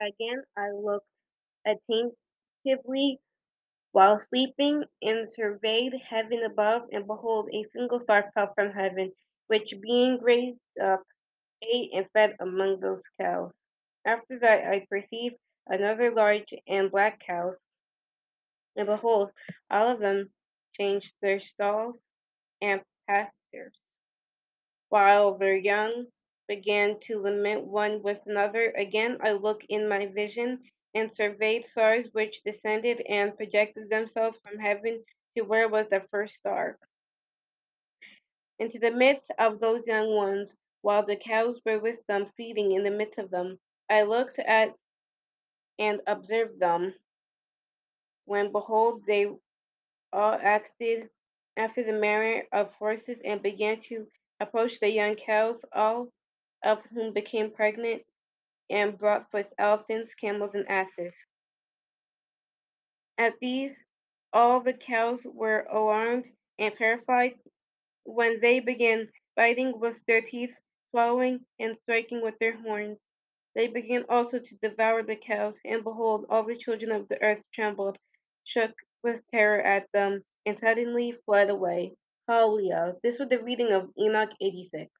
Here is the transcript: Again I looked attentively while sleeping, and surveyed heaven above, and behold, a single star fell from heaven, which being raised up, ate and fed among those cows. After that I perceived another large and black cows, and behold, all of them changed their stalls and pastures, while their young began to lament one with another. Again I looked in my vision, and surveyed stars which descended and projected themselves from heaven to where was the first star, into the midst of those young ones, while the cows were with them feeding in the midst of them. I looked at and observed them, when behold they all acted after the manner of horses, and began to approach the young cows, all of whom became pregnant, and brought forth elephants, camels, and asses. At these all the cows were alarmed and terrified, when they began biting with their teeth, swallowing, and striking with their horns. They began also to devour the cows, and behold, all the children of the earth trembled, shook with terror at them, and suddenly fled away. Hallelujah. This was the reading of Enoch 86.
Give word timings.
Again 0.00 0.44
I 0.56 0.70
looked 0.70 1.08
attentively 1.66 3.20
while 3.92 4.20
sleeping, 4.20 4.84
and 5.02 5.30
surveyed 5.30 5.94
heaven 5.94 6.42
above, 6.44 6.88
and 6.92 7.06
behold, 7.06 7.48
a 7.52 7.64
single 7.72 8.00
star 8.00 8.30
fell 8.34 8.52
from 8.54 8.72
heaven, 8.72 9.12
which 9.48 9.74
being 9.80 10.18
raised 10.20 10.60
up, 10.82 11.02
ate 11.62 11.90
and 11.94 12.10
fed 12.12 12.36
among 12.40 12.80
those 12.80 13.02
cows. 13.20 13.52
After 14.04 14.38
that 14.40 14.64
I 14.68 14.86
perceived 14.90 15.36
another 15.66 16.10
large 16.12 16.52
and 16.66 16.90
black 16.90 17.20
cows, 17.20 17.58
and 18.76 18.86
behold, 18.86 19.30
all 19.70 19.88
of 19.90 20.00
them 20.00 20.32
changed 20.74 21.12
their 21.22 21.40
stalls 21.40 22.02
and 22.60 22.82
pastures, 23.08 23.78
while 24.88 25.38
their 25.38 25.56
young 25.56 26.06
began 26.48 26.98
to 27.00 27.20
lament 27.20 27.64
one 27.64 28.02
with 28.02 28.20
another. 28.26 28.72
Again 28.76 29.18
I 29.22 29.32
looked 29.32 29.64
in 29.68 29.88
my 29.88 30.06
vision, 30.06 30.60
and 30.94 31.12
surveyed 31.12 31.66
stars 31.66 32.06
which 32.12 32.42
descended 32.44 33.00
and 33.08 33.36
projected 33.36 33.90
themselves 33.90 34.38
from 34.44 34.58
heaven 34.58 35.02
to 35.36 35.42
where 35.42 35.68
was 35.68 35.88
the 35.90 36.02
first 36.10 36.36
star, 36.36 36.78
into 38.58 38.78
the 38.78 38.90
midst 38.90 39.30
of 39.38 39.58
those 39.58 39.86
young 39.86 40.14
ones, 40.14 40.54
while 40.82 41.04
the 41.04 41.16
cows 41.16 41.60
were 41.66 41.80
with 41.80 41.98
them 42.06 42.26
feeding 42.36 42.72
in 42.72 42.84
the 42.84 42.90
midst 42.90 43.18
of 43.18 43.30
them. 43.30 43.58
I 43.90 44.02
looked 44.02 44.38
at 44.38 44.74
and 45.78 46.00
observed 46.06 46.60
them, 46.60 46.94
when 48.26 48.52
behold 48.52 49.02
they 49.06 49.26
all 50.12 50.38
acted 50.40 51.08
after 51.56 51.82
the 51.82 51.92
manner 51.92 52.44
of 52.52 52.72
horses, 52.74 53.18
and 53.24 53.42
began 53.42 53.80
to 53.88 54.06
approach 54.40 54.78
the 54.78 54.88
young 54.88 55.16
cows, 55.16 55.64
all 55.72 56.08
of 56.64 56.78
whom 56.92 57.12
became 57.12 57.50
pregnant, 57.50 58.02
and 58.70 58.98
brought 58.98 59.30
forth 59.30 59.52
elephants, 59.58 60.14
camels, 60.14 60.54
and 60.54 60.68
asses. 60.68 61.14
At 63.18 63.34
these 63.40 63.76
all 64.32 64.60
the 64.60 64.72
cows 64.72 65.20
were 65.24 65.66
alarmed 65.70 66.24
and 66.58 66.74
terrified, 66.74 67.34
when 68.04 68.40
they 68.40 68.58
began 68.60 69.08
biting 69.36 69.78
with 69.78 69.96
their 70.06 70.22
teeth, 70.22 70.52
swallowing, 70.90 71.46
and 71.60 71.76
striking 71.82 72.22
with 72.22 72.38
their 72.40 72.56
horns. 72.56 72.98
They 73.54 73.68
began 73.68 74.04
also 74.08 74.40
to 74.40 74.56
devour 74.56 75.04
the 75.04 75.16
cows, 75.16 75.58
and 75.64 75.84
behold, 75.84 76.26
all 76.28 76.42
the 76.42 76.56
children 76.56 76.90
of 76.90 77.08
the 77.08 77.22
earth 77.22 77.42
trembled, 77.54 77.98
shook 78.44 78.72
with 79.04 79.20
terror 79.30 79.60
at 79.60 79.86
them, 79.92 80.24
and 80.46 80.58
suddenly 80.58 81.12
fled 81.24 81.50
away. 81.50 81.94
Hallelujah. 82.28 82.96
This 83.02 83.18
was 83.18 83.28
the 83.28 83.38
reading 83.42 83.70
of 83.70 83.90
Enoch 83.98 84.32
86. 84.40 84.90